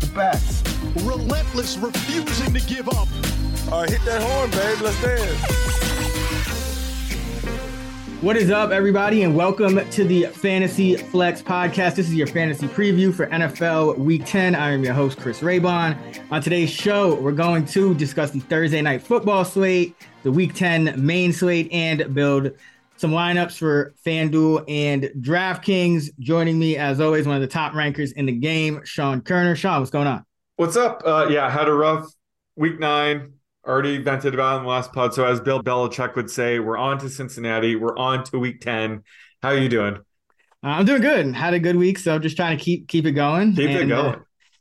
[0.00, 0.66] The best.
[1.04, 3.06] Relentless, refusing to give up.
[3.70, 4.80] All right, hit that horn, babe.
[4.80, 5.70] Let's dance.
[8.22, 11.96] What is up, everybody, and welcome to the Fantasy Flex podcast.
[11.96, 14.54] This is your fantasy preview for NFL Week 10.
[14.54, 15.96] I am your host, Chris Raybon.
[16.30, 20.94] On today's show, we're going to discuss the Thursday night football slate, the Week 10
[20.96, 22.52] main slate, and build
[23.00, 26.10] some lineups for FanDuel and DraftKings.
[26.18, 29.56] Joining me, as always, one of the top rankers in the game, Sean Koerner.
[29.56, 30.24] Sean, what's going on?
[30.56, 31.02] What's up?
[31.04, 32.06] Uh, yeah, had a rough
[32.56, 33.32] week nine
[33.66, 35.14] already vented about in the last pod.
[35.14, 37.74] So as Bill Belichick would say, we're on to Cincinnati.
[37.74, 39.02] We're on to week 10.
[39.42, 39.94] How are you doing?
[40.62, 41.34] Uh, I'm doing good.
[41.34, 41.98] Had a good week.
[41.98, 43.54] So just trying to keep keep it going.
[43.54, 44.14] Keep and, it going.
[44.14, 44.18] Uh,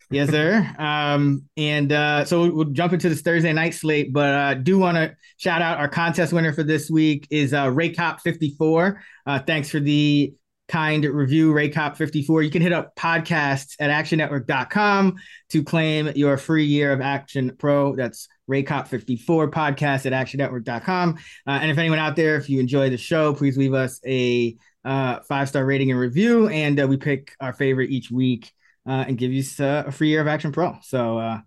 [0.09, 0.75] yes, sir.
[0.77, 4.97] Um, and uh, so we'll, jump into this Thursday night slate, but uh, do want
[4.97, 9.01] to shout out our contest winner for this week is uh, Ray Cop 54.
[9.25, 10.33] Uh, thanks for the
[10.69, 12.43] kind review, Ray Cop 54.
[12.43, 15.15] You can hit up podcasts at actionnetwork.com
[15.49, 17.95] to claim your free year of Action Pro.
[17.95, 21.17] That's Raycop54 podcast at actionnetwork.com.
[21.47, 24.55] Uh, and if anyone out there, if you enjoy the show, please leave us a
[24.85, 26.47] uh, five star rating and review.
[26.47, 28.51] And uh, we pick our favorite each week
[28.89, 30.75] uh, and give you uh, a free year of Action Pro.
[30.81, 31.39] So uh,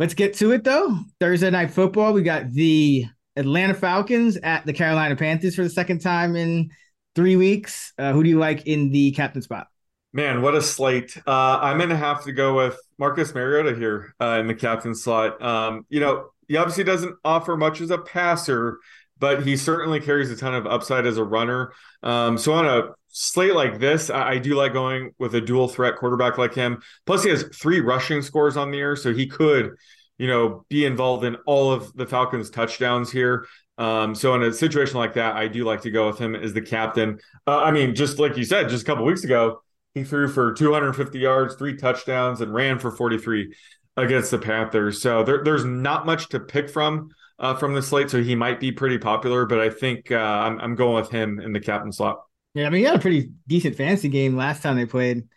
[0.00, 0.98] let's get to it though.
[1.20, 6.00] Thursday night football, we got the Atlanta Falcons at the Carolina Panthers for the second
[6.00, 6.70] time in
[7.14, 7.92] three weeks.
[7.96, 9.68] who do you like in the captain spot?
[10.12, 11.16] Man, what a slate.
[11.26, 15.40] I'm going to have to go with Marcus Mariota here in the captain slot.
[15.40, 18.80] Um, you know, he obviously doesn't offer much as a passer,
[19.20, 21.72] but he certainly carries a ton of upside as a runner.
[22.02, 25.68] Um, so on a slate like this, I, I, do like going with a dual
[25.68, 26.82] threat quarterback like him.
[27.06, 29.72] Plus, he has three rushing scores on the year, so he could,
[30.18, 33.46] you know, be involved in all of the Falcons' touchdowns here.
[33.78, 36.52] Um, so in a situation like that, I do like to go with him as
[36.52, 37.18] the captain.
[37.46, 39.62] Uh, I mean, just like you said, just a couple weeks ago,
[39.94, 43.54] he threw for 250 yards, three touchdowns, and ran for 43
[43.96, 45.02] against the Panthers.
[45.02, 47.10] So there, there's not much to pick from
[47.40, 48.10] uh, from the slate.
[48.10, 51.40] So he might be pretty popular, but I think uh, I'm, I'm going with him
[51.40, 52.20] in the captain slot.
[52.54, 55.28] Yeah, I mean, he had a pretty decent fantasy game last time they played.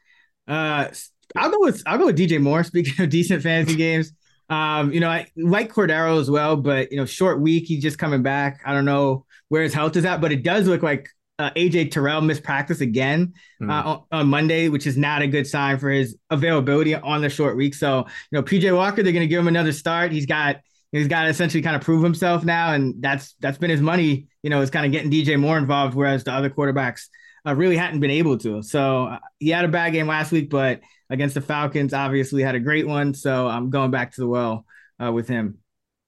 [0.47, 0.87] Uh,
[1.35, 2.63] I'll go with I'll go with DJ Moore.
[2.63, 4.11] Speaking of decent fantasy games,
[4.49, 7.97] um, you know, I like Cordero as well, but you know, short week, he's just
[7.97, 8.61] coming back.
[8.65, 11.09] I don't know where his health is at, but it does look like
[11.39, 13.69] uh, AJ Terrell missed practice again mm.
[13.69, 17.29] uh, on, on, Monday, which is not a good sign for his availability on the
[17.29, 17.73] short week.
[17.73, 20.11] So, you know, PJ Walker, they're going to give him another start.
[20.11, 20.57] He's got
[20.93, 24.27] he's got to essentially kind of prove himself now, and that's that's been his money.
[24.41, 27.07] You know, is kind of getting DJ Moore involved, whereas the other quarterbacks
[27.45, 28.61] uh, really hadn't been able to.
[28.61, 32.55] So uh, he had a bad game last week, but against the Falcons, obviously had
[32.55, 33.13] a great one.
[33.13, 34.65] So I'm going back to the well
[35.03, 35.59] uh, with him.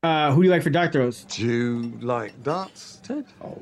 [0.04, 1.24] Uh, who do you like for dart throws?
[1.26, 3.26] Do you like darts, Ted?
[3.42, 3.60] Oh,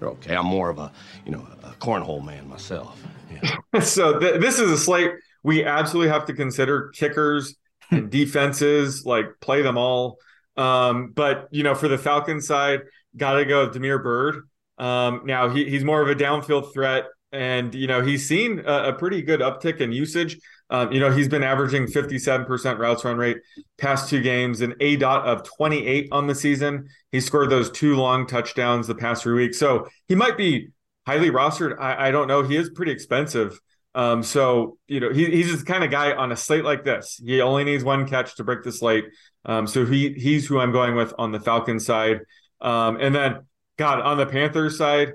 [0.00, 0.36] okay.
[0.36, 0.92] I'm more of a,
[1.26, 3.02] you know, a cornhole man myself.
[3.32, 3.80] Yeah.
[3.80, 5.12] so th- this is a slate
[5.42, 7.56] we absolutely have to consider kickers
[7.90, 10.18] and defenses, like play them all.
[10.56, 12.80] Um, but you know, for the Falcons side,
[13.16, 14.48] got to go with Damiere Byrd.
[14.78, 18.88] Um, now he, he's more of a downfield threat, and you know he's seen a,
[18.88, 20.38] a pretty good uptick in usage.
[20.72, 23.36] Um, you know, he's been averaging 57% routes run rate
[23.76, 26.88] past two games, an A dot of 28 on the season.
[27.10, 29.58] He scored those two long touchdowns the past three weeks.
[29.58, 30.70] So he might be
[31.06, 31.78] highly rostered.
[31.78, 32.42] I, I don't know.
[32.42, 33.60] He is pretty expensive.
[33.94, 36.84] Um, so, you know, he, he's just the kind of guy on a slate like
[36.84, 37.20] this.
[37.24, 39.04] He only needs one catch to break the slate.
[39.44, 42.20] Um, so he he's who I'm going with on the Falcons side.
[42.60, 43.40] Um, and then,
[43.76, 45.12] God, on the Panthers side,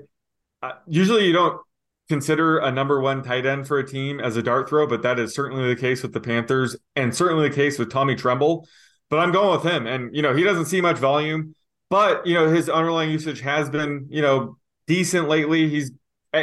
[0.62, 1.60] uh, usually you don't
[2.08, 5.18] consider a number one tight end for a team as a dart throw, but that
[5.18, 8.66] is certainly the case with the Panthers and certainly the case with Tommy Tremble.
[9.10, 9.86] But I'm going with him.
[9.86, 11.54] And, you know, he doesn't see much volume,
[11.90, 15.68] but, you know, his underlying usage has been, you know, decent lately.
[15.68, 15.90] He's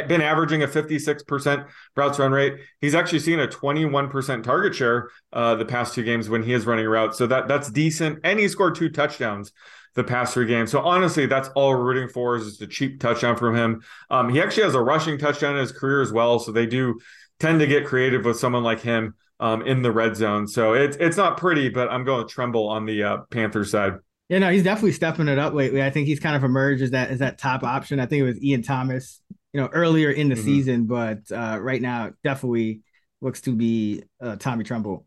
[0.02, 1.66] been averaging a 56%
[1.96, 2.54] routes run rate.
[2.80, 6.66] He's actually seen a 21% target share uh, the past two games when he is
[6.66, 7.18] running routes.
[7.18, 8.20] So that that's decent.
[8.24, 9.52] And he scored two touchdowns
[9.94, 10.70] the past three games.
[10.70, 13.82] So honestly, that's all we're rooting for is just a cheap touchdown from him.
[14.10, 16.38] Um, he actually has a rushing touchdown in his career as well.
[16.38, 17.00] So they do
[17.40, 20.46] tend to get creative with someone like him um, in the red zone.
[20.46, 23.94] So it's it's not pretty, but I'm going to tremble on the uh, Panthers side.
[24.28, 25.82] Yeah, no, he's definitely stepping it up lately.
[25.82, 28.00] I think he's kind of emerged as that as that top option.
[28.00, 29.20] I think it was Ian Thomas,
[29.52, 30.44] you know, earlier in the mm-hmm.
[30.44, 32.82] season, but uh, right now definitely
[33.20, 35.06] looks to be uh, Tommy Tremble.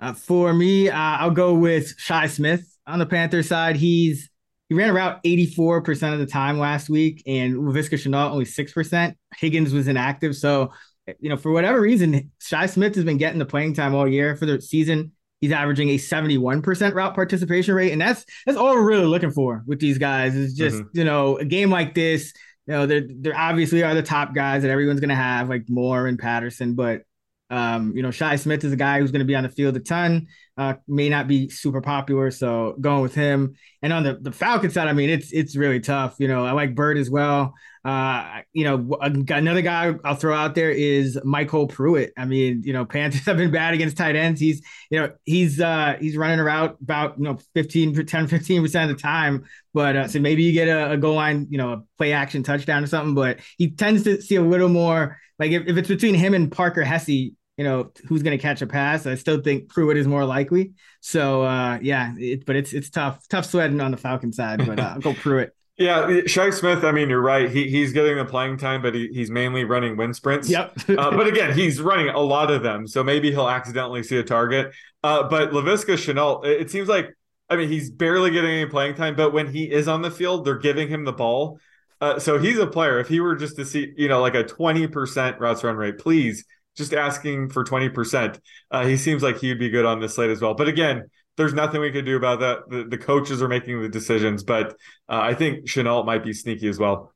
[0.00, 4.30] Uh, for me, uh, I'll go with Shi Smith on the Panthers side, he's
[4.68, 9.14] he ran a route 84% of the time last week, and Laviska Shenault only 6%.
[9.36, 10.34] Higgins was inactive.
[10.34, 10.72] So,
[11.20, 14.36] you know, for whatever reason, Shi Smith has been getting the playing time all year
[14.36, 15.12] for the season.
[15.42, 17.92] He's averaging a 71% route participation rate.
[17.92, 20.98] And that's that's all we're really looking for with these guys is just, mm-hmm.
[20.98, 22.32] you know, a game like this.
[22.66, 26.06] You know, they're, they're obviously are the top guys that everyone's to have, like Moore
[26.06, 26.74] and Patterson.
[26.74, 27.02] But,
[27.50, 29.80] um, you know, Shi Smith is a guy who's to be on the field a
[29.80, 32.30] ton uh, may not be super popular.
[32.30, 33.54] So going with him.
[33.82, 36.16] And on the, the Falcon side, I mean, it's it's really tough.
[36.18, 37.54] You know, I like Byrd as well.
[37.84, 42.12] Uh, you know, another guy I'll throw out there is MyCole Pruitt.
[42.16, 44.40] I mean, you know, Panthers have been bad against tight ends.
[44.40, 48.88] He's, you know, he's uh he's running around about, you know, 15, 10, 15% of
[48.88, 49.44] the time.
[49.74, 52.42] But uh, so maybe you get a, a goal line, you know, a play action
[52.42, 53.14] touchdown or something.
[53.14, 56.50] But he tends to see a little more like if, if it's between him and
[56.50, 59.06] Parker Hesse, you know who's going to catch a pass.
[59.06, 60.72] I still think Pruitt is more likely.
[61.00, 64.66] So uh, yeah, it, but it's it's tough, tough sweating on the Falcon side.
[64.66, 65.54] But uh, I'll go Pruitt.
[65.76, 66.84] Yeah, Shi Smith.
[66.84, 67.50] I mean, you're right.
[67.50, 70.48] He he's getting the playing time, but he, he's mainly running wind sprints.
[70.48, 70.72] Yep.
[70.90, 74.22] uh, but again, he's running a lot of them, so maybe he'll accidentally see a
[74.22, 74.72] target.
[75.02, 77.16] Uh, but Laviska Shenault, it seems like
[77.50, 80.44] I mean he's barely getting any playing time, but when he is on the field,
[80.44, 81.58] they're giving him the ball.
[82.00, 83.00] Uh, so he's a player.
[83.00, 86.44] If he were just to see, you know, like a 20% routes run rate, please
[86.76, 88.38] just asking for 20%.
[88.70, 90.54] Uh, he seems like he'd be good on this slate as well.
[90.54, 91.04] But again,
[91.36, 92.58] there's nothing we could do about that.
[92.68, 94.70] The, the coaches are making the decisions, but
[95.08, 97.12] uh, I think Shenault might be sneaky as well.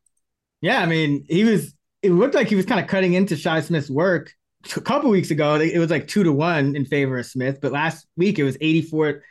[0.60, 1.74] Yeah, I mean, he was.
[2.02, 4.32] It looked like he was kind of cutting into Shi Smith's work
[4.76, 5.54] a couple weeks ago.
[5.56, 8.56] It was like two to one in favor of Smith, but last week it was
[8.60, 9.22] 84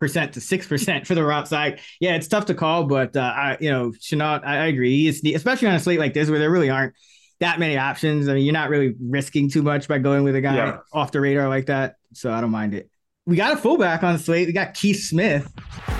[0.00, 1.80] percent to six percent for the route side.
[2.00, 4.90] Yeah, it's tough to call, but uh, I, you know, Shenault, I, I agree.
[4.90, 6.94] He is, especially on a slate like this where there really aren't
[7.40, 8.28] that many options.
[8.28, 10.78] I mean, you're not really risking too much by going with a guy yeah.
[10.92, 11.96] off the radar like that.
[12.12, 12.90] So I don't mind it.
[13.26, 14.46] We got a fullback on the slate.
[14.46, 15.50] We got Keith Smith.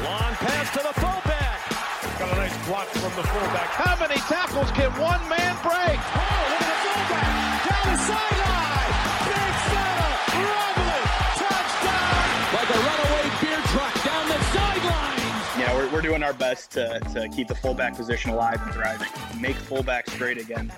[0.03, 2.19] Long pass to the fullback.
[2.19, 3.69] Got a nice block from the fullback.
[3.73, 6.01] How many tackles can one man break?
[6.01, 7.69] Oh, look at the fullback.
[7.71, 8.93] Down the sideline.
[9.31, 10.11] Big Santa.
[10.45, 11.07] Rumbling.
[11.41, 12.25] Touchdown.
[12.57, 15.61] Like a runaway beer truck down the sideline.
[15.61, 19.09] Yeah, we're, we're doing our best to, to keep the fullback position alive and thriving.
[19.41, 20.73] Make fullbacks great again.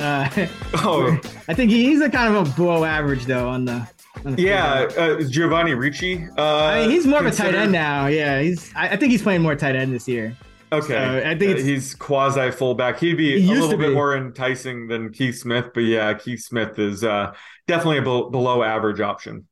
[0.00, 0.28] Uh,
[0.74, 3.86] oh, I think he's a kind of a below average though on the.
[4.24, 6.26] On the yeah, uh, Giovanni Ricci.
[6.36, 7.48] Uh, I mean, he's more considered...
[7.48, 8.06] of a tight end now.
[8.06, 8.74] Yeah, he's.
[8.74, 10.36] I, I, think he's playing more tight end this year.
[10.72, 12.98] Okay, so I think he's quasi fullback.
[12.98, 16.78] He'd be he a little bit more enticing than Keith Smith, but yeah, Keith Smith
[16.78, 17.34] is uh,
[17.66, 19.46] definitely a be- below average option.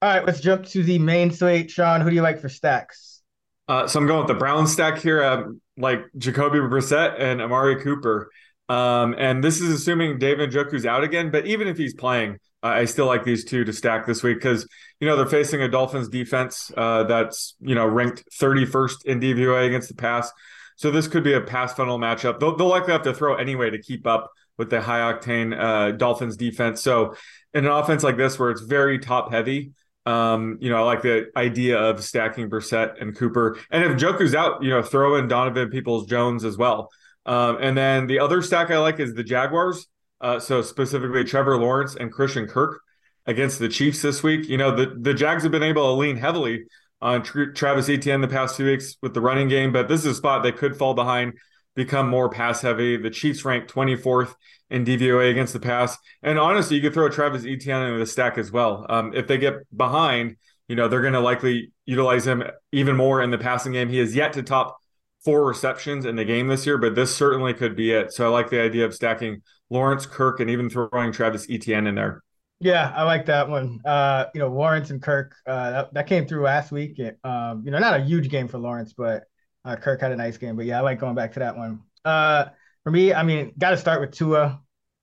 [0.00, 1.70] All right, let's jump to the main slate.
[1.70, 3.22] Sean, who do you like for stacks?
[3.68, 5.22] Uh, so I'm going with the Brown stack here.
[5.22, 8.30] Um, like Jacoby Brissett and Amari Cooper.
[8.72, 12.68] Um, and this is assuming David Njoku's out again, but even if he's playing, uh,
[12.68, 14.66] I still like these two to stack this week because
[14.98, 19.66] you know they're facing a Dolphins defense uh, that's you know ranked 31st in DVOA
[19.66, 20.32] against the pass.
[20.76, 22.40] So this could be a pass funnel matchup.
[22.40, 25.92] They'll, they'll likely have to throw anyway to keep up with the high octane uh,
[25.92, 26.80] Dolphins defense.
[26.80, 27.14] So
[27.52, 29.72] in an offense like this where it's very top heavy,
[30.06, 33.58] um, you know, I like the idea of stacking Brissett and Cooper.
[33.70, 36.88] And if Njoku's out, you know, throw in Donovan Peoples Jones as well.
[37.26, 39.86] Um, and then the other stack I like is the Jaguars.
[40.20, 42.80] Uh, so specifically Trevor Lawrence and Christian Kirk
[43.26, 44.48] against the Chiefs this week.
[44.48, 46.64] You know, the, the Jags have been able to lean heavily
[47.00, 50.14] on Travis Etienne the past two weeks with the running game, but this is a
[50.14, 51.34] spot they could fall behind,
[51.74, 52.96] become more pass heavy.
[52.96, 54.34] The Chiefs ranked 24th
[54.70, 55.98] in DVOA against the pass.
[56.22, 58.86] And honestly, you could throw Travis Etienne into the stack as well.
[58.88, 60.36] Um, if they get behind,
[60.68, 63.88] you know, they're going to likely utilize him even more in the passing game.
[63.88, 64.78] He is yet to top
[65.24, 68.12] four receptions in the game this year, but this certainly could be it.
[68.12, 71.94] So I like the idea of stacking Lawrence, Kirk, and even throwing Travis Etienne in
[71.94, 72.22] there.
[72.60, 73.80] Yeah, I like that one.
[73.84, 76.98] Uh, you know, Lawrence and Kirk, uh, that, that came through last week.
[76.98, 79.24] It, um, you know, not a huge game for Lawrence, but
[79.64, 80.56] uh, Kirk had a nice game.
[80.56, 81.80] But yeah, I like going back to that one.
[82.04, 82.46] Uh,
[82.84, 84.60] for me, I mean, got to start with Tua,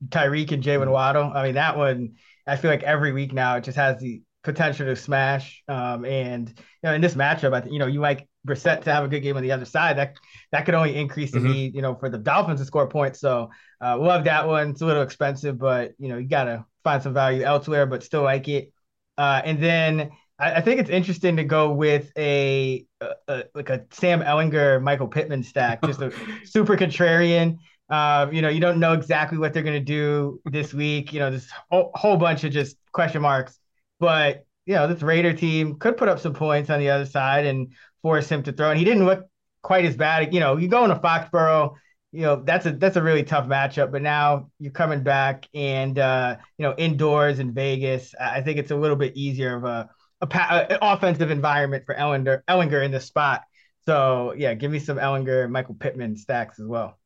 [0.08, 1.32] Tyreek, and Jaylen Waddle.
[1.34, 2.16] I mean, that one,
[2.48, 5.64] I feel like every week now it just has the potential to smash.
[5.68, 8.94] Um, and you know, in this matchup, I think you know you like Brissett to
[8.94, 9.98] have a good game on the other side.
[9.98, 10.18] That
[10.52, 11.52] that could only increase the mm-hmm.
[11.52, 13.20] need, you know, for the Dolphins to score points.
[13.20, 13.50] So
[13.82, 14.72] uh, love that one.
[14.72, 18.24] It's a little expensive, but you know, you gotta find some value elsewhere, but still
[18.24, 18.72] like it.
[19.18, 23.70] Uh, and then I, I, think it's interesting to go with a, a, a, like
[23.70, 26.14] a Sam Ehlinger, Michael Pittman stack, just a
[26.46, 27.58] super contrarian.
[27.90, 31.12] Uh, you know, you don't know exactly what they're gonna do this week.
[31.12, 33.60] You know, this whole, whole bunch of just question marks.
[34.00, 37.46] But you know, this Raider team could put up some points on the other side
[37.46, 38.70] and force him to throw.
[38.70, 39.26] And he didn't look
[39.62, 40.34] quite as bad.
[40.34, 41.76] You know, you go into Foxborough,
[42.12, 43.92] you know, that's a that's a really tough matchup.
[43.92, 48.14] But now you're coming back and uh, you know, indoors in Vegas.
[48.20, 49.90] I think it's a little bit easier of a,
[50.22, 53.42] a, a offensive environment for Ehlinger Ehlinger in this spot.
[53.86, 57.00] So yeah, give me some Ehlinger Michael Pittman stacks as well.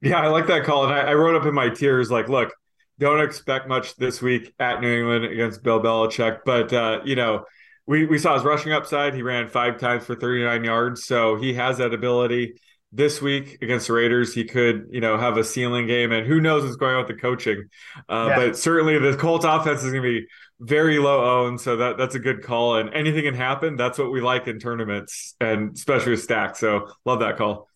[0.00, 0.84] Yeah, I like that call.
[0.84, 2.52] And I, I wrote up in my tiers, like, look,
[2.98, 6.40] don't expect much this week at New England against Bill Belichick.
[6.44, 7.44] But uh, you know,
[7.86, 9.14] we we saw his rushing upside.
[9.14, 12.60] He ran five times for 39 yards, so he has that ability.
[12.90, 16.40] This week against the Raiders, he could, you know, have a ceiling game, and who
[16.40, 17.68] knows what's going on with the coaching.
[18.08, 18.36] Uh, yeah.
[18.36, 20.26] But certainly, the Colts offense is going to be
[20.60, 22.76] very low owned, so that that's a good call.
[22.76, 23.76] And anything can happen.
[23.76, 26.60] That's what we like in tournaments, and especially with stacks.
[26.60, 27.68] So love that call.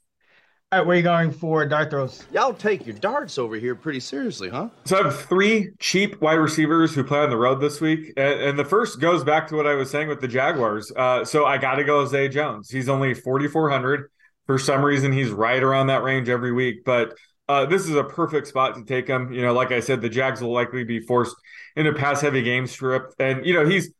[0.73, 2.25] All right, where are you going for dart throws?
[2.33, 4.71] Y'all take your darts over here pretty seriously, huh?
[4.87, 8.41] So I have three cheap wide receivers who play on the road this week, and,
[8.41, 10.91] and the first goes back to what I was saying with the Jaguars.
[10.97, 12.71] Uh, so I got to go Zay Jones.
[12.71, 14.11] He's only forty four hundred.
[14.47, 17.13] For some reason, he's right around that range every week, but
[17.51, 19.31] uh, this is a perfect spot to take him.
[19.31, 21.37] You know, like I said, the Jags will likely be forced
[21.77, 23.93] into pass heavy game script, and you know he's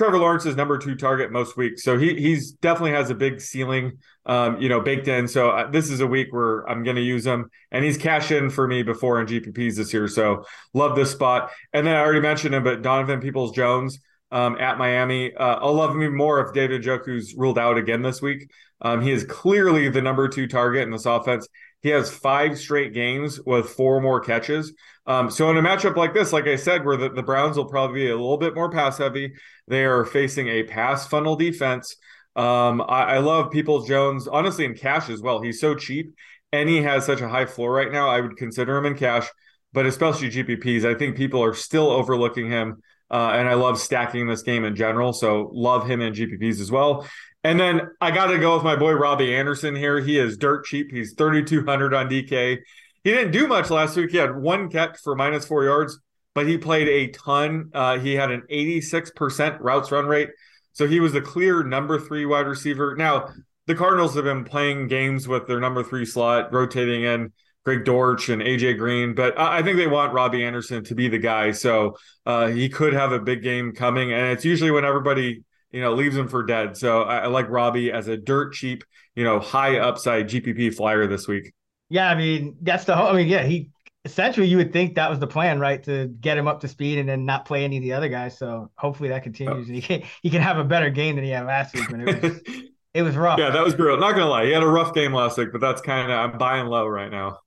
[0.00, 3.98] Trevor Lawrence's number two target most weeks, so he he's definitely has a big ceiling,
[4.24, 5.28] um, you know, baked in.
[5.28, 8.30] So uh, this is a week where I'm going to use him, and he's cash
[8.30, 10.08] in for me before in GPPs this year.
[10.08, 11.50] So love this spot.
[11.74, 13.98] And then I already mentioned him, but Donovan Peoples Jones
[14.30, 18.22] um, at Miami, uh, I'll love him more if David Njoku's ruled out again this
[18.22, 18.50] week.
[18.80, 21.46] Um, he is clearly the number two target in this offense.
[21.82, 24.72] He has five straight games with four more catches.
[25.06, 27.64] Um, so in a matchup like this, like I said, where the, the Browns will
[27.64, 29.32] probably be a little bit more pass heavy,
[29.70, 31.96] they are facing a pass funnel defense.
[32.36, 35.40] Um, I, I love Peoples Jones, honestly, in cash as well.
[35.40, 36.14] He's so cheap
[36.52, 38.08] and he has such a high floor right now.
[38.08, 39.26] I would consider him in cash,
[39.72, 40.84] but especially GPPs.
[40.84, 42.82] I think people are still overlooking him.
[43.10, 45.12] Uh, and I love stacking this game in general.
[45.12, 47.06] So love him in GPPs as well.
[47.42, 49.98] And then I got to go with my boy Robbie Anderson here.
[49.98, 50.92] He is dirt cheap.
[50.92, 52.58] He's 3,200 on DK.
[53.02, 54.10] He didn't do much last week.
[54.10, 55.98] He had one catch for minus four yards,
[56.34, 57.70] but he played a ton.
[57.74, 60.30] Uh, he had an 86% routes run rate.
[60.72, 62.94] So he was the clear number three wide receiver.
[62.96, 63.28] Now,
[63.66, 67.32] the Cardinals have been playing games with their number three slot, rotating in
[67.64, 71.18] Greg Dortch and AJ Green, but I think they want Robbie Anderson to be the
[71.18, 71.52] guy.
[71.52, 74.12] So uh, he could have a big game coming.
[74.12, 76.76] And it's usually when everybody you know, leaves him for dead.
[76.76, 78.84] So I, I, like Robbie as a dirt cheap,
[79.14, 81.52] you know, high upside GPP flyer this week.
[81.88, 83.08] Yeah, I mean that's the whole.
[83.08, 83.70] I mean, yeah, he
[84.04, 86.98] essentially you would think that was the plan, right, to get him up to speed
[86.98, 88.38] and then not play any of the other guys.
[88.38, 91.30] So hopefully that continues and he can he can have a better game than he
[91.30, 92.40] had last week when it was
[92.94, 93.38] it was rough.
[93.38, 93.98] Yeah, that was brutal.
[93.98, 96.38] Not gonna lie, he had a rough game last week, but that's kind of I'm
[96.38, 97.38] buying low right now.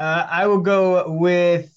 [0.00, 1.70] Uh, I will go with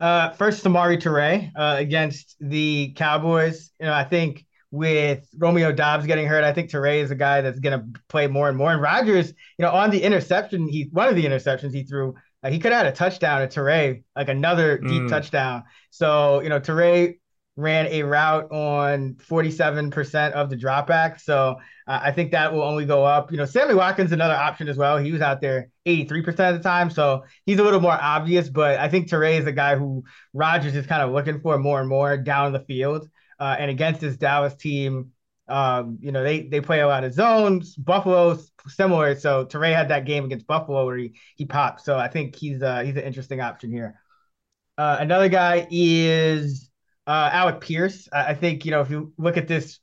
[0.00, 3.70] uh, first Samori Toure uh, against the Cowboys.
[3.80, 7.40] You know, I think with Romeo Doubs getting hurt, I think Toure is a guy
[7.40, 8.72] that's going to play more and more.
[8.72, 12.50] And Rodgers, you know, on the interception, he one of the interceptions he threw, uh,
[12.50, 15.08] he could have had a touchdown to Toure, like another deep mm.
[15.08, 15.64] touchdown.
[15.90, 17.16] So, you know, Toure
[17.56, 21.20] ran a route on 47% of the dropback.
[21.20, 21.56] So
[21.86, 23.30] uh, I think that will only go up.
[23.30, 24.96] You know, Sammy Watkins another option as well.
[24.96, 26.90] He was out there 83% of the time.
[26.90, 30.74] So he's a little more obvious, but I think Toure is a guy who Rodgers
[30.74, 33.08] is kind of looking for more and more down the field
[33.38, 35.11] uh, and against this Dallas team,
[35.52, 37.76] um, you know, they they play a lot of zones.
[37.76, 41.82] Buffalo's similar, so Toure had that game against Buffalo where he he popped.
[41.82, 44.00] So I think he's uh, he's an interesting option here.
[44.78, 46.70] Uh, another guy is
[47.06, 48.08] uh, Alec Pierce.
[48.10, 49.78] I, I think you know if you look at this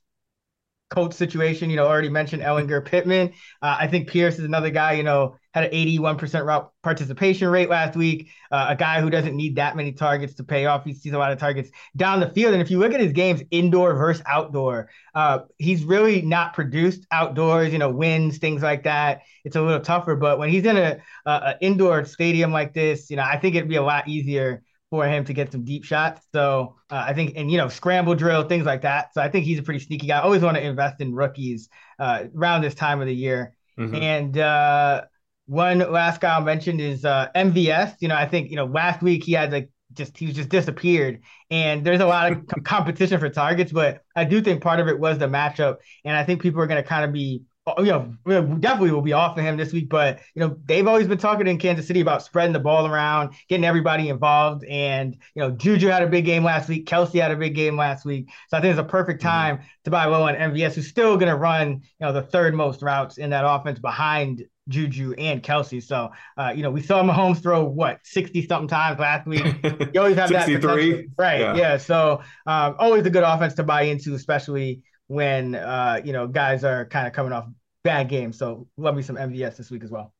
[0.90, 1.70] coach situation.
[1.70, 3.28] You know, already mentioned Ehlinger Pittman.
[3.62, 7.68] Uh, I think Pierce is another guy, you know, had an 81% route participation rate
[7.68, 8.28] last week.
[8.52, 10.84] Uh, a guy who doesn't need that many targets to pay off.
[10.84, 12.52] He sees a lot of targets down the field.
[12.52, 17.06] And if you look at his games, indoor versus outdoor, uh, he's really not produced
[17.10, 19.22] outdoors, you know, winds, things like that.
[19.44, 20.14] It's a little tougher.
[20.14, 23.56] But when he's in a, a, a indoor stadium like this, you know, I think
[23.56, 26.26] it'd be a lot easier for him to get some deep shots.
[26.32, 29.14] So uh, I think, and you know, scramble drill, things like that.
[29.14, 30.18] So I think he's a pretty sneaky guy.
[30.18, 33.54] I always want to invest in rookies uh, around this time of the year.
[33.78, 33.94] Mm-hmm.
[33.94, 35.02] And uh,
[35.50, 37.96] one last guy I mentioned is uh, MVS.
[37.98, 40.48] You know, I think you know last week he had like just he was just
[40.48, 43.72] disappeared, and there's a lot of competition for targets.
[43.72, 46.68] But I do think part of it was the matchup, and I think people are
[46.68, 47.42] going to kind of be
[47.78, 49.88] you know, we definitely will be off of him this week.
[49.88, 53.34] But you know, they've always been talking in Kansas City about spreading the ball around,
[53.48, 54.64] getting everybody involved.
[54.64, 56.86] And you know, Juju had a big game last week.
[56.86, 58.28] Kelce had a big game last week.
[58.48, 59.28] So I think it's a perfect mm-hmm.
[59.28, 59.66] time mm-hmm.
[59.84, 62.82] to buy low on MVS, who's still going to run you know the third most
[62.82, 65.82] routes in that offense behind Juju and Kelce.
[65.82, 69.44] So, uh, you know, we saw Mahomes throw what 60 something times last week.
[69.92, 70.46] You always have that.
[70.46, 71.10] 63.
[71.18, 71.40] Right.
[71.40, 71.56] Yeah.
[71.56, 71.76] yeah.
[71.76, 76.64] So, um, always a good offense to buy into, especially when, uh, you know, guys
[76.64, 77.46] are kind of coming off
[77.82, 78.32] bad game.
[78.32, 80.12] So, love me some MVS this week as well.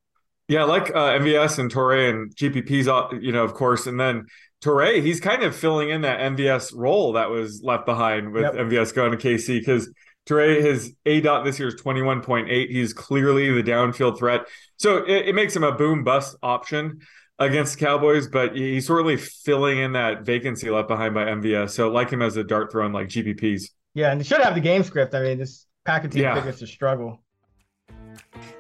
[0.51, 3.87] Yeah, like uh, MVS and Toure and GPP's, uh, you know, of course.
[3.87, 4.27] And then
[4.61, 8.55] Toure, he's kind of filling in that MVS role that was left behind with yep.
[8.55, 9.89] MVS going to KC because
[10.29, 12.69] Toure, his A dot this year is 21.8.
[12.69, 14.41] He's clearly the downfield threat.
[14.77, 17.01] So it, it makes him a boom bust option
[17.39, 21.71] against the Cowboys, but he's sort of filling in that vacancy left behind by MVS.
[21.71, 23.71] So like him as a dart throw in like GPPs.
[23.95, 25.15] Yeah, and they should have the game script.
[25.15, 26.45] I mean, this Packer team Yeah.
[26.45, 27.23] it's a struggle.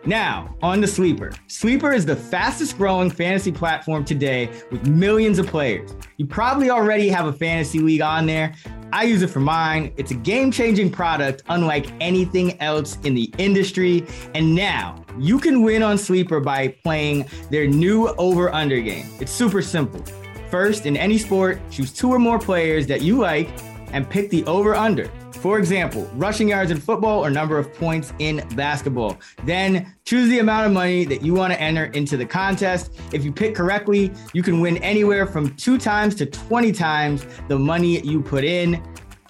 [0.07, 1.33] Now, on to Sleeper.
[1.47, 5.95] Sleeper is the fastest growing fantasy platform today with millions of players.
[6.17, 8.55] You probably already have a fantasy league on there.
[8.95, 9.93] I use it for mine.
[9.99, 14.07] It's a game changing product unlike anything else in the industry.
[14.35, 19.07] And now you can win on Sleeper by playing their new over under game.
[19.21, 20.03] It's super simple.
[20.51, 23.51] First, in any sport, choose two or more players that you like
[23.93, 25.11] and pick the over under.
[25.41, 29.19] For example, rushing yards in football or number of points in basketball.
[29.45, 32.93] Then choose the amount of money that you want to enter into the contest.
[33.11, 37.59] If you pick correctly, you can win anywhere from two times to 20 times the
[37.59, 38.83] money you put in.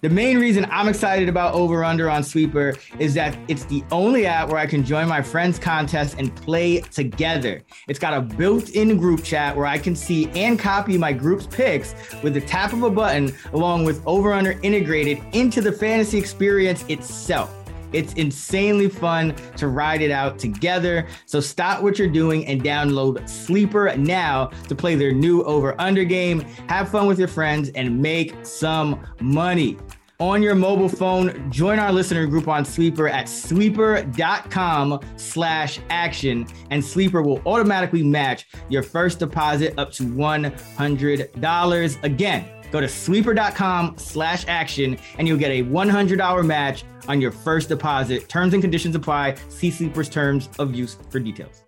[0.02, 4.24] The main reason I'm excited about Over Under on Sleeper is that it's the only
[4.24, 7.60] app where I can join my friends' contest and play together.
[7.86, 11.46] It's got a built in group chat where I can see and copy my group's
[11.46, 16.16] picks with the tap of a button, along with Over Under integrated into the fantasy
[16.16, 17.59] experience itself.
[17.92, 21.06] It's insanely fun to ride it out together.
[21.26, 26.04] So stop what you're doing and download Sleeper now to play their new over under
[26.04, 26.40] game.
[26.68, 29.78] Have fun with your friends and make some money.
[30.20, 36.84] On your mobile phone, join our listener group on Sleeper at sleeper.com slash action, and
[36.84, 42.04] Sleeper will automatically match your first deposit up to $100.
[42.04, 47.68] Again, go to sleeper.com slash action and you'll get a $100 match on your first
[47.68, 48.28] deposit.
[48.28, 49.36] Terms and conditions apply.
[49.48, 51.64] See Sleeper's terms of use for details.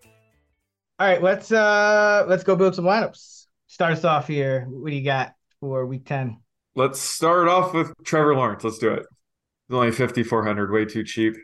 [0.99, 3.47] All right, let's uh let's go build some lineups.
[3.67, 4.67] Start us off here.
[4.69, 6.39] What do you got for week 10?
[6.75, 8.63] Let's start off with Trevor Lawrence.
[8.63, 9.01] Let's do it.
[9.01, 11.35] It's only 5,400, way too cheap.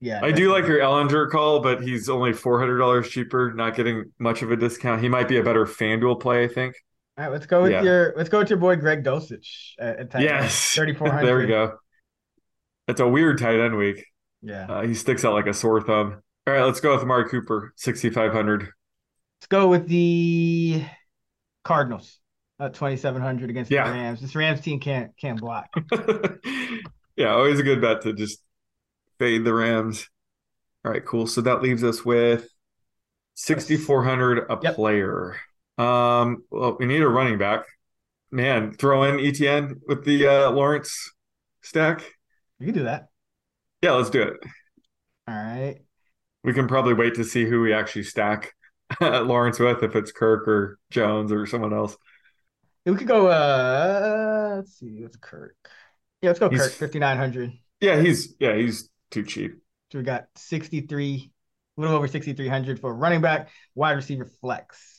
[0.00, 0.20] Yeah.
[0.22, 4.52] I do like your Ehlinger call, but he's only $400 cheaper, not getting much of
[4.52, 5.02] a discount.
[5.02, 6.76] He might be a better FanDuel play, I think.
[7.18, 7.82] All right, let's go with Yeah.
[7.82, 10.24] your let's go with your boy Greg Dortch at, at tight end.
[10.44, 10.70] Yes.
[10.74, 11.26] 3400.
[11.26, 11.78] there we go.
[12.86, 14.04] It's a weird tight end week.
[14.40, 14.66] Yeah.
[14.68, 16.22] Uh, he sticks out like a sore thumb.
[16.46, 18.60] All right, let's go with Amari Cooper, 6,500.
[18.60, 20.84] Let's go with the
[21.64, 22.18] Cardinals
[22.60, 23.84] at 2700 against Yeah.
[23.88, 24.20] the Rams.
[24.20, 25.66] This Rams team can't can't block.
[27.16, 28.38] yeah, always a good bet to just
[29.18, 30.08] fade the Rams.
[30.84, 31.26] All right, cool.
[31.26, 32.48] So that leaves us with
[33.34, 34.74] 6,400 a Yep.
[34.76, 35.36] player.
[35.78, 37.64] Um, well, we need a running back.
[38.30, 41.12] Man, throw in Etienne with the uh, Lawrence
[41.62, 42.04] stack.
[42.58, 43.08] You can do that.
[43.82, 44.34] Yeah, let's do it.
[45.26, 45.76] All right.
[46.44, 48.52] We can probably wait to see who we actually stack
[49.00, 51.96] Lawrence with, if it's Kirk or Jones or someone else.
[52.84, 55.54] We could go uh let's see, what's Kirk?
[56.22, 57.52] Yeah, let's go He's- Kirk, 5900.
[57.80, 59.52] Yeah, he's yeah, he's too cheap.
[59.92, 61.30] So we got 63,
[61.76, 64.97] a little over 6300 for running back, wide receiver flex.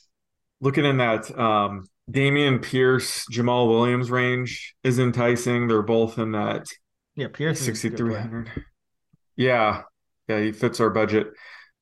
[0.60, 5.68] Looking in that um Dameon Pierce, Jamaal Williams range is enticing.
[5.68, 6.66] They're both in that
[7.14, 7.74] Yeah, Pierce good play.
[7.74, 8.50] 6,300.
[9.36, 9.82] Yeah,
[10.28, 11.28] yeah, he fits our budget.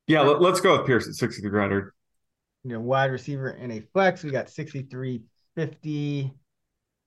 [0.07, 1.93] Yeah, let, us go with Pierce at 6,300.
[2.65, 4.23] You know, wide receiver and a flex.
[4.23, 6.33] We got 6350.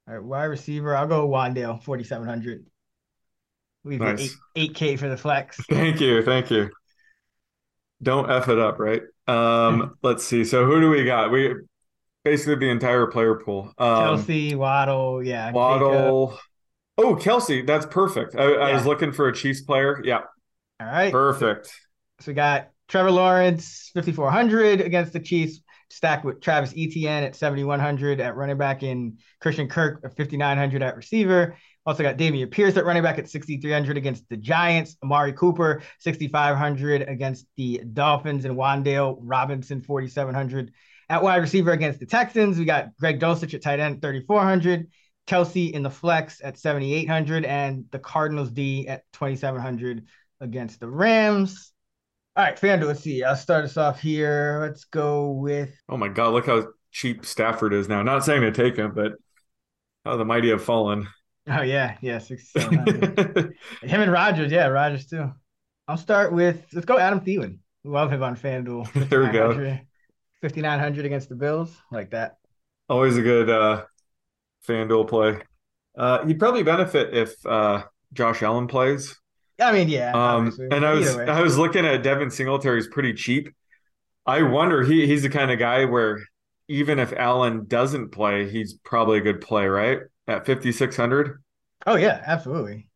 [0.08, 0.96] All right, wide receiver.
[0.96, 2.66] I'll go Wan'Dale, 4700.
[3.84, 4.38] We've got Nice.
[4.56, 5.58] eight, 8K for the flex.
[5.70, 6.70] Thank you, thank you.
[8.02, 9.02] Don't F it up, right?
[9.28, 10.44] Um, let's see.
[10.44, 11.32] So who do we got?
[11.32, 11.54] We
[12.24, 13.74] basically the entire player pool.
[13.78, 15.48] Um, Kelce, Waddle, yeah.
[15.48, 15.56] Jacob.
[15.56, 16.40] Waddle.
[16.98, 18.36] Oh, Kelce, that's perfect.
[18.36, 20.02] I, I was looking for a Chiefs player.
[20.04, 20.22] Yeah,
[20.80, 21.12] All right.
[21.12, 21.72] perfect.
[22.20, 28.20] So we got Trevor Lawrence, 5,400 against the Chiefs, stacked with Travis Etienne at 7,100
[28.20, 31.58] at running back and Christian Kirk at 5,900 at receiver.
[31.86, 34.98] Also got Dameon Pierce at running back at 6,300 against the Giants.
[35.04, 38.46] Amari Cooper, 6,500 against the Dolphins.
[38.46, 40.72] And Wan'Dale Robinson, 4,700
[41.10, 42.58] at wide receiver against the Texans.
[42.58, 44.88] We got Greg Dortch at tight end, 3,400.
[45.28, 47.46] Kelce in the flex at 7,800.
[47.46, 50.06] And the Cardinals D at 2,700
[50.40, 51.72] against the Rams.
[52.36, 53.24] All right, FanDuel, let's see.
[53.24, 54.60] I'll start us off here.
[54.62, 58.04] Let's go with Oh my God, look how cheap Stafford is now.
[58.04, 59.14] Not saying to take him, but
[60.06, 61.08] how the mighty have fallen.
[61.48, 62.20] Oh yeah, yeah,
[62.60, 65.32] him and Rodgers, yeah, Rodgers too.
[65.88, 67.58] I'll start with let's go Adam Thielen.
[67.84, 68.88] Love him on FanDuel.
[69.10, 69.50] There we go.
[69.50, 69.88] 5,900
[70.42, 72.38] 5,900 against the Bills, like that.
[72.90, 73.86] Always a good uh
[74.68, 75.40] FanDuel play.
[75.98, 79.18] Uh he'd probably benefit if uh Josh Allen plays.
[79.60, 80.12] I mean, yeah.
[80.12, 80.68] Um obviously.
[80.72, 81.18] and I was.
[81.18, 83.50] I was looking at Devin Singletary's pretty cheap.
[84.26, 86.20] I wonder he he's the kind of guy where
[86.68, 90.00] even if Allen doesn't play, he's probably a good play, right?
[90.32, 91.42] At 5600.
[91.88, 92.88] oh yeah, absolutely.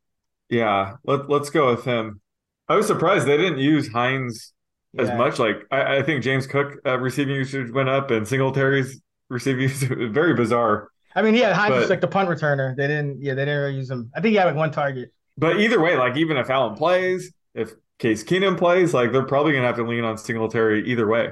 [0.49, 2.21] Yeah, let let's go with him.
[2.67, 4.53] I was surprised they didn't use Hines
[4.97, 5.17] as Yeah.
[5.17, 5.39] much.
[5.39, 10.11] Like I, I think James Cook uh, receiving usage went up, and Singletary's receiving usage
[10.11, 10.89] very bizarre.
[11.15, 12.75] I mean, yeah, Hines was like the punt returner.
[12.75, 14.11] They didn't, yeah, they didn't really use him.
[14.15, 15.13] I think he had like one target.
[15.37, 19.53] But either way, like even if Allen plays, if Case Keenum plays, like they're probably
[19.53, 21.31] gonna have to lean on Singletary either way.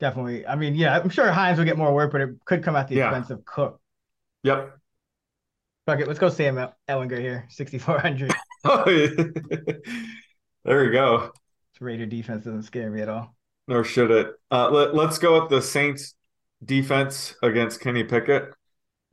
[0.00, 0.46] Definitely.
[0.46, 2.88] I mean, yeah, I'm sure Hines will get more work, but it could come at
[2.88, 3.08] the Yeah.
[3.08, 3.80] expense of Cook.
[4.42, 4.76] Yep.
[5.86, 8.32] Fuck it, let's go Sam El- Ehlinger here, 6,400.
[8.64, 9.24] Oh, yeah.
[10.64, 11.30] there we go.
[11.72, 13.34] This Raider defense doesn't scare me at all.
[13.68, 14.28] Nor should it.
[14.50, 16.14] Uh, let, let's go with the Saints
[16.64, 18.54] defense against Kenny Pickett.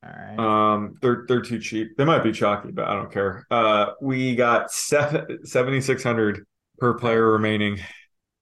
[0.03, 0.39] All right.
[0.39, 1.95] Um, they're they're too cheap.
[1.95, 3.45] They might be chalky, but I don't care.
[3.51, 6.45] Uh, we got seven seventy six hundred
[6.79, 7.79] per player remaining.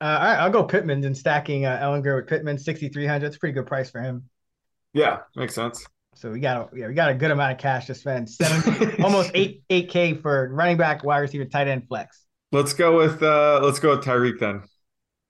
[0.01, 3.19] Uh, all right, I'll go Pittman and stacking uh, Ehlinger with Pittman, 6,300.
[3.19, 4.29] That's a pretty good price for him.
[4.93, 5.85] Yeah, makes sense.
[6.19, 8.29] So we got a, yeah, we got a good amount of cash to spend.
[8.29, 12.25] Seven, almost eight, 8K for running back, wide receiver, tight end, flex.
[12.51, 14.63] Let's go with uh, let's go with Tyreek then.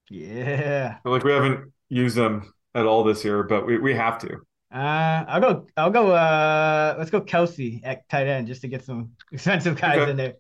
[0.10, 0.98] Yeah.
[1.06, 4.38] Like we haven't used them at all this year, but we, we have to.
[4.74, 5.68] Uh, I'll go.
[5.78, 6.12] I'll go.
[6.12, 10.12] Uh, let's go Kelce at tight end just to get some expensive guys Okay.
[10.12, 10.34] in there.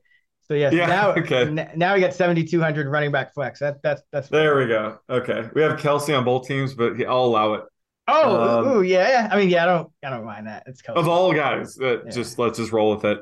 [0.47, 1.41] So yes, Yeah, now okay.
[1.41, 3.59] n- now we got seventy two hundred running back flex.
[3.59, 4.97] That that's that's There we go.
[5.09, 7.65] Okay, we have Kelce on both teams, but he- I'll allow it.
[8.11, 9.29] Oh, Um, ooh, yeah.
[9.31, 9.63] I mean, yeah.
[9.63, 9.91] I don't.
[10.03, 10.63] I don't mind that.
[10.67, 10.95] It's Kelce.
[10.95, 12.11] Of all guys, that Yeah.
[12.11, 13.19] just let's just roll with it.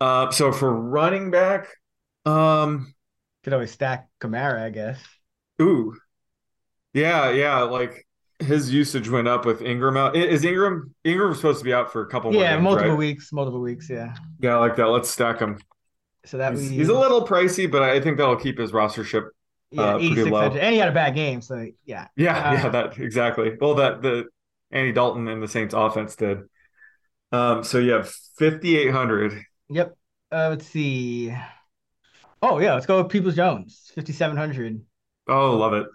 [0.00, 1.68] Uh, so for running back,
[2.26, 2.92] um,
[3.42, 5.02] Could always stack Kamara, I guess.
[5.62, 5.94] ooh,
[6.92, 8.06] yeah, yeah, like
[8.40, 10.16] his usage went up with Ingram out.
[10.16, 12.98] Is Ingram Ingram supposed to be out for a couple Yeah, games, multiple right?
[12.98, 13.32] weeks.
[13.32, 13.88] Multiple weeks.
[13.88, 14.14] Yeah.
[14.40, 14.86] Yeah, I like that.
[14.86, 15.58] Let's stack him.
[16.26, 19.28] So that He's, he's a little pricey, but I think that'll keep his rostership.
[19.74, 20.42] Yeah uh, eighty pretty low.
[20.50, 21.40] and he had a bad game.
[21.40, 22.08] So yeah.
[22.16, 23.56] Yeah, Uh, yeah, that exactly.
[23.60, 24.26] Well, that the
[24.70, 26.38] Andy Dalton and the Saints offense did.
[27.32, 28.08] Um, so you have
[28.38, 29.42] fifty eight hundred.
[29.68, 29.96] Yep.
[30.30, 31.34] Uh, let's see.
[32.42, 34.80] Oh yeah, let's go with Peoples Jones, fifty seven hundred.
[35.28, 35.86] Oh, love it.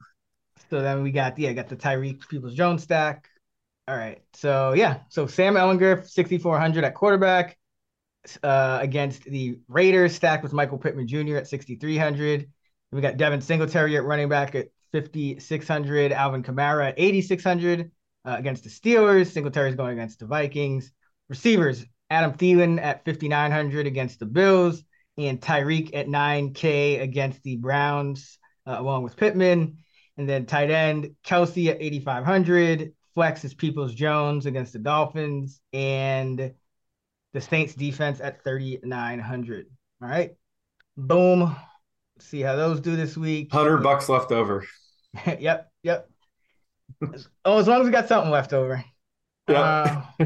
[0.69, 3.29] So then we got yeah, got the Tyreek Peoples Jones stack.
[3.87, 4.21] All right.
[4.33, 7.57] So yeah, so Sam Ehlinger, 6,400 at quarterback
[8.43, 11.37] uh, against the Raiders, stacked with Michael Pittman Jr.
[11.37, 12.49] at 6,300.
[12.91, 16.11] We got Devin Singletary at running back at 5,600.
[16.11, 17.91] Alvin Kamara at 8,600
[18.25, 19.31] uh, against the Steelers.
[19.31, 20.91] Singletary's going against the Vikings.
[21.29, 24.83] Receivers, Adam Thielen at 5,900 against the Bills.
[25.17, 29.77] And Tyreek at 9K against the Browns, uh, along with Pittman.
[30.17, 32.93] And then tight end, Kelce at 8,500.
[33.13, 35.59] Flex is Peoples Jones against the Dolphins.
[35.73, 36.53] And
[37.33, 39.65] the Saints defense at 3,900.
[40.01, 40.31] All right.
[40.97, 41.55] Boom.
[42.19, 43.51] See how those do this week.
[43.51, 44.65] Hundred bucks left over.
[45.39, 45.71] yep.
[45.83, 46.09] Yep.
[47.45, 48.83] oh, as long as we got something left over.
[49.47, 50.03] Yeah.
[50.19, 50.25] Uh,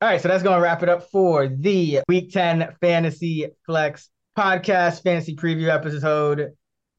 [0.00, 4.10] all right, so that's going to wrap it up for the Week 10 Fantasy Flex
[4.36, 6.52] podcast, fantasy preview episode.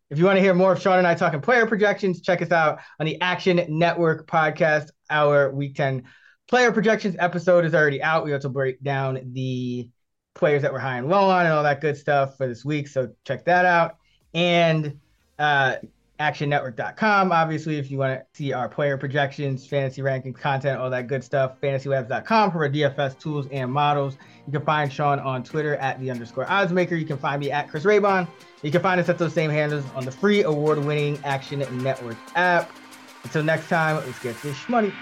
[0.10, 2.52] If you want to hear more of Sean and I talking player projections, check us
[2.52, 4.90] out on the Action Network podcast.
[5.10, 6.04] Our Week 10
[6.48, 8.26] player projections episode is already out.
[8.26, 9.90] We also break down the
[10.40, 12.88] players that we're high and low on and all that good stuff for this week.
[12.88, 13.98] So check that out.
[14.34, 15.00] And
[15.38, 15.76] uh,
[16.20, 17.32] actionnetwork.com.
[17.32, 21.24] Obviously, if you want to see our player projections, fantasy rankings, content, all that good
[21.24, 24.18] stuff, fantasylabs.com for our DFS tools and models.
[24.46, 27.00] You can find Sean on Twitter at the underscore oddsmaker.
[27.00, 28.28] You can find me at Chris Raybon.
[28.64, 32.18] You can find us at those same handles on the free award winning Action Network
[32.36, 32.72] app.
[33.24, 34.94] Until next time, let's get this money.